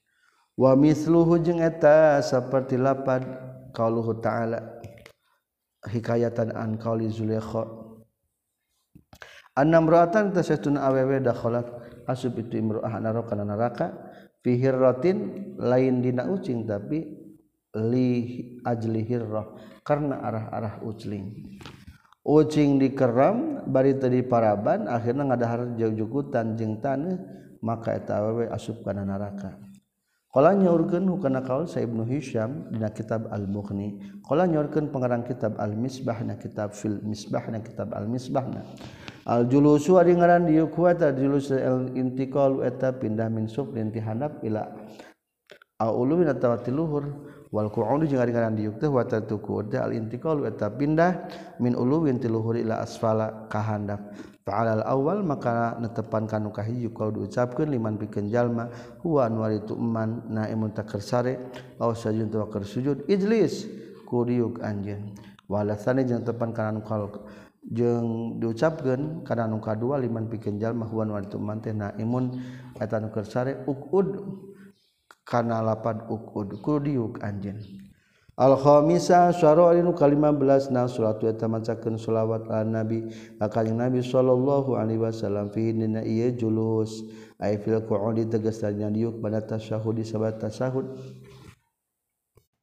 [0.54, 3.26] Wa misluhu jeung eta saperti lapad
[3.74, 4.78] qauluhu ta'ala
[5.90, 7.81] hikayatan an qauli zulaikha
[9.52, 11.68] Anam roatan teun awewe dakhalat
[12.08, 13.92] asub itu imroah naro kana neraka
[14.40, 14.74] fihir
[15.60, 17.04] lain dina ucing tapi
[17.76, 18.10] li
[18.64, 21.58] ajli hirroh karena arah-arah ucling.
[22.22, 27.18] Ucing dikeram bari tadi paraban akhirnya ngadahar jauh jukutan jeng tanah
[27.62, 29.61] maka eta awewe asup kana neraka.
[30.32, 34.00] Kala nyaurkeun hukana kaul sa Ibnu Hisyam dina kitab Al-Mughni.
[34.24, 38.64] Kala nyaurkeun pengarang kitab Al-Misbah na kitab Fil Misbah na kitab Al-Misbah na.
[39.28, 44.66] Al-julusu ari ngaran dieu kuat julus al-intiqal eta pindah min sub ti handap ila
[45.78, 47.06] aulu min atawati luhur
[47.52, 51.28] wal qu'udu jeung ari ngaran dieu teh wa tatuku al-intiqal eta pindah
[51.62, 54.00] min uluwin ti luhur ila asfala ka handap
[54.42, 58.66] Fa'alal awal maka netepan kanu kahiji kau diucapkeun liman pikeun jalma
[59.06, 61.38] huwa anu ari tu eman naimun takersare
[61.78, 63.70] aw sajun tu keur sujud ijlis
[64.10, 65.14] kuriuk anjeun.
[65.46, 67.22] Walasane jeung tepan kana kal
[67.70, 72.34] jeung diucapkeun kana nu kadua liman pikeun jalma huwa anu ari tu eman teh naimun
[72.82, 74.26] eta nu keur sare uqud
[75.22, 77.62] kana lapad uqud kuriuk anjeun.
[78.32, 83.04] Alkhoisa syarinu kalima belas na surat macaken sholawat nabi
[83.36, 87.04] akan Nabi Shallallahu Alaihi Wasallam fidina iya julus.
[87.36, 90.96] Aifil qa'udi tegasnya diuk pada tasyahud di sabat tasyahud.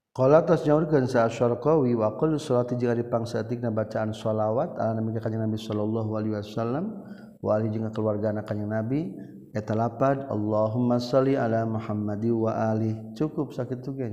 [0.09, 5.45] Qala tas sa Syarqawi wa qul salati jeung ari pangsatikna bacaan shalawat ala nabi kanjeng
[5.45, 7.05] Nabi sallallahu alaihi wasallam
[7.45, 9.13] wa ali jeung keluargana kanjeng Nabi
[9.53, 14.09] eta lapad Allahumma shalli ala Muhammadi wa ali cukup sakitu ge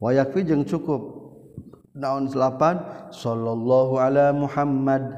[0.00, 1.26] wayafi jeung cukup.
[1.96, 2.76] Naon selapan?
[3.08, 5.08] Sallallahu ala Muhammad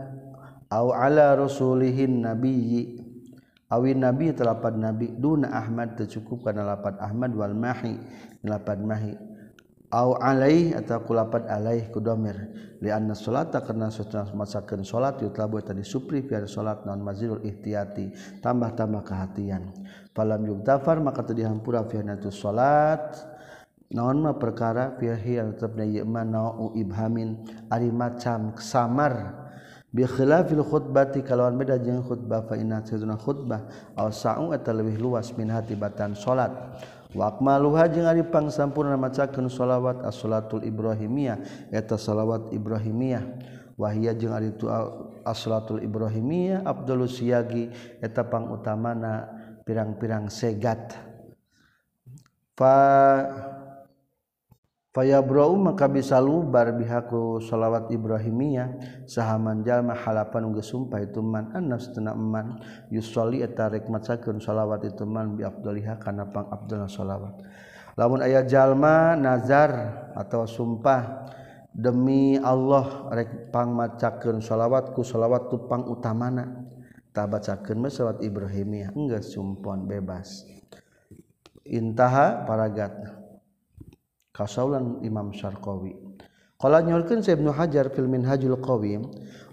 [0.71, 3.03] au ala rasulihin nabiyyi.
[3.69, 5.11] Awi nabi telapan nabi.
[5.19, 7.99] Duna Ahmad tercukup karena lapan Ahmad wal mahi.
[8.47, 9.12] Lapan mahi.
[9.88, 12.37] Au alaih atau kulapan alaih ku domir.
[12.79, 18.38] Li anna salata karena sunnah masakeun salat yutlabu tadi supri pian salat non mazilul ihtiyati.
[18.38, 19.72] Tambah-tambah kehatian
[20.14, 21.99] falam yugdafar maka tadi hampura fi
[22.31, 23.38] salat.
[23.89, 24.97] naonmah perkara
[26.74, 27.28] Ibhamin
[27.68, 29.45] Ari macam samar.
[29.89, 33.72] Bifil khutbati kalauwan beda jeung khutbah fainatuna khutbah
[34.12, 36.53] saung eta lebih luas min hatibatan salat.
[37.16, 43.24] Wakma luha jeung ari pangsampurna macakeun shalawat as-salatul Ibrahimiyah eta shalawat Ibrahimiyah.
[43.80, 44.68] Wahia jeung ari tu
[45.24, 47.72] as-salatul Ibrahimiyah Abdul Siyagi
[48.05, 49.24] eta pangutamana
[49.64, 51.01] pirang-pirang segat.
[52.53, 52.76] Fa
[54.99, 55.22] Faya
[55.55, 62.18] maka bisa lubar bihaku sholawat Ibrahimiyah sahaman jalma halapan unggah sumpah itu man anas tena
[62.18, 62.59] eman
[62.90, 67.30] yusoli etarik matsakun sholawat itu man bi abduliha kana pang abdulna sholawat.
[67.94, 69.70] Lamun ayat jalma nazar
[70.18, 71.30] atau sumpah
[71.70, 76.66] demi Allah rek pang macakeun sholawatku sholawat tu pang utamana
[77.14, 80.42] tabacakeun mah sholawat Ibrahimiyah enggak sumpon bebas
[81.62, 83.18] intaha paragatna.
[84.39, 85.99] kasaulan Imam Syarqawi.
[86.59, 89.03] Qala nyolkeun Sa Ibnu Hajar fil Minhajul Qawim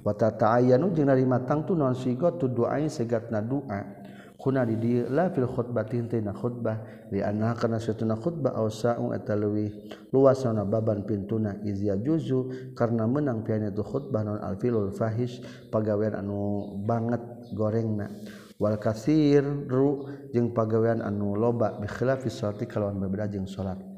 [0.05, 4.05] wa tata'ayyanu jeung ari matang tu sigo tu doa segatna doa
[4.41, 9.13] kuna di dieu la fil khutbatin tina khutbah li anna kana satuna khutbah aw sa'u
[9.13, 9.73] atalwi
[10.13, 16.73] luasna baban pintuna izya juzu karena menang pianya tu khutbah non alfilul fahish pagawean anu
[16.85, 17.21] banget
[17.57, 18.09] gorengna.
[18.57, 23.94] Wal kasir ru jeung pagawean anu loba bikhilafi salati kalawan berbeda jeung salat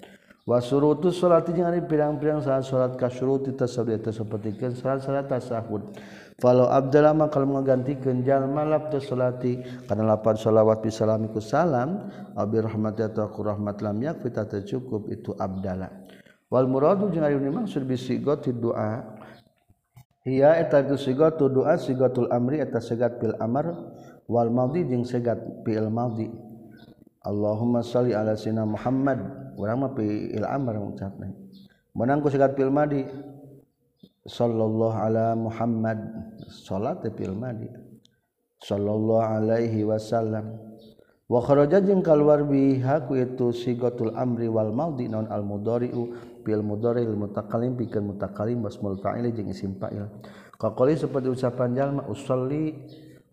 [0.47, 5.83] wasurutu salati jeung pirang-pirang salat salat kasuruti tasabdi tasapatikeun salat-salat tasahud
[6.37, 9.57] Falo abdallah mah kalau menggantikan jalma labda salati
[9.89, 14.29] kana lapan salawat bi salami ku salam abi rahmati atau ku rahmat lam yakfi
[14.69, 15.89] cukup itu abdallah
[16.53, 19.17] wal muradu jeung ari maksud bi sigati doa.
[20.27, 23.95] Hiya eta tu sigatu doa sigatul amri eta segat bil amr.
[24.27, 26.27] Wal madhi jeung segat bil madhi
[27.23, 29.46] Allahumma salli ala sina Muhammad.
[29.57, 31.27] urang mah fiil amr ngucapna.
[31.97, 33.01] Menang ku sikat fil madi.
[34.29, 35.97] Sallallahu ala muhammad.
[36.45, 37.67] Salat fil madi.
[38.61, 40.61] Sallallahu alaihi wasallam.
[41.27, 46.15] Wa kharaja jeung kaluar biha ku itu sigatul amri wal maudi non al mudhari'u
[46.47, 50.07] fil mudhari'il mutaqallim pikeun mutaqallim wasmul fa'il jeung isim fa'il.
[50.55, 52.73] Kaqali seperti ucapan jalma usolli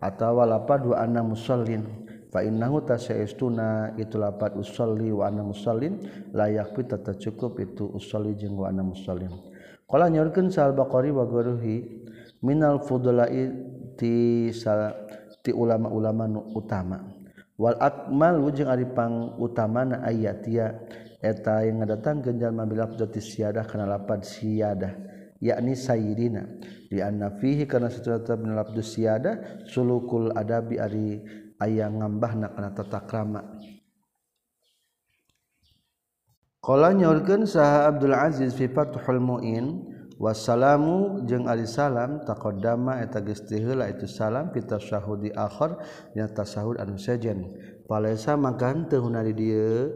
[0.02, 2.03] atawa lapad wa anna musallin.
[2.34, 6.02] nauna itu lapat usli wana musallin
[6.34, 9.30] layak pita cukup itu usli jeung wana musalin
[9.84, 12.04] kalau nyorkan sal bakori wagoruhi
[12.42, 13.52] minal fudulai
[13.94, 15.06] ti sal
[15.44, 16.98] ti ulama-ulama nu utama.
[17.54, 20.74] Wal akmal wujung aripang utama na ayat ya
[21.22, 24.92] eta yang ngadatang genjal mabilaf jati siadah kana lapad siadah
[25.38, 26.42] yakni sayyidina.
[26.90, 29.34] Di anna fihi kana setelah lafdz siadah
[29.70, 31.22] sulukul adabi ari
[31.60, 33.42] aya ngambahna kana tata krama
[36.64, 39.84] Qala nyaurkeun saha Abdul Aziz fi Fathul Muin
[40.16, 45.76] wassalamu jeung ali salam taqaddama eta geus teu itu salam fi tasyahudi akhir
[46.16, 47.52] nya tasahud anu sejen.
[47.84, 49.92] Palaisa makan teu hunari dieu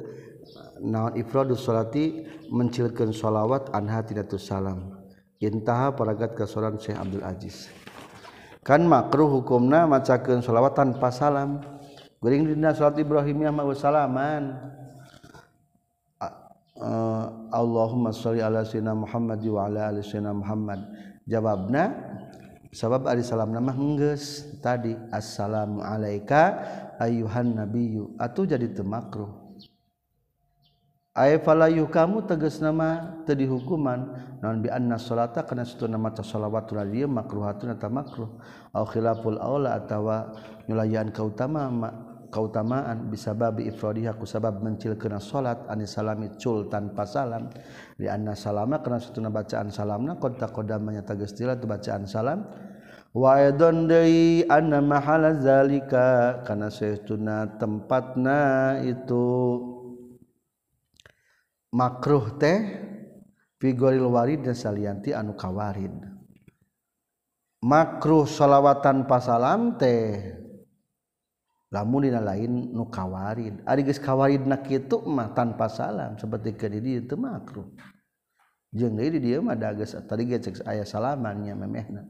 [0.85, 4.93] naon ifradus salati mencilkeun shalawat anha tina salam.
[5.41, 7.73] Intaha paragat kasoran Syekh Abdul Aziz.
[8.69, 11.65] kan makruh hukumna macakeun shalawat tanpa salam.
[12.21, 14.61] Geuring dina salat ibrahimiyah mah salaman.
[16.79, 20.85] Uh, Allahumma sholli ala sayyidina Muhammad wa ala ali sayyidina Muhammad.
[21.25, 21.97] Jawabna
[22.69, 26.61] sabab ari salamna mah geus tadi assalamu alayka
[27.01, 28.15] ayuhan nabiyyu.
[28.21, 29.33] Atuh jadi teu makruh.
[31.43, 34.07] falayu kamu teges nama tadi hukuman.
[34.39, 38.31] Non bi anna salata kana situ nama ta shalawat radiy makruhatun eta makruh.
[38.71, 40.31] Au khilaful aula atawa
[40.71, 41.67] nyulayaan kautama
[42.31, 47.51] kautamaan bisababi ifradiha ku sabab mencilkeun salat an salami cul tanpa salam.
[47.99, 52.47] Di anna salama kana situ bacaan salamna qad taqaddamanya tegas tila bacaan salam.
[53.11, 59.78] Wa aidon deui anna mahala zalika kana saytuna tempatna itu.
[61.73, 62.59] makruh teh
[63.61, 65.93] figuril warid dan salianti anu kawarid.
[67.59, 70.39] Makruh salawatan pasalam teh
[71.75, 73.67] lamun dina lain nu kawarid.
[73.67, 77.67] Ari geus kawarid nak kitu mah tanpa salam seperti ke di itu makruh.
[78.69, 82.07] Jeung deui di dieu mah da geus tadi ge cek aya salamannya memehna.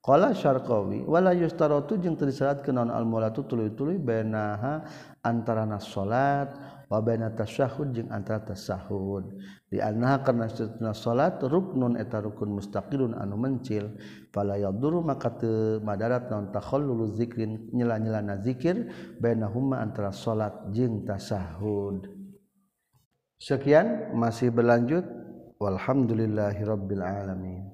[0.00, 4.80] Qala syarqawi wala yustaratu jeung teu disyaratkeun naon al mulatu tuluy-tuluy bainaha
[5.20, 6.56] antara salat
[6.90, 9.38] wabana tasahud jeung antara tasahud.
[9.70, 13.94] Di anna karena satuna salat ruknun eta rukun mustaqilun anu mencil.
[14.34, 18.90] Fala yadurru maka teu madarat naon takhallulu zikrin nyela-nyelana zikir
[19.22, 22.10] bainahuma antara salat jeung tasahud.
[23.38, 25.06] Sekian masih berlanjut.
[25.60, 27.69] Walhamdulillahirabbil alamin.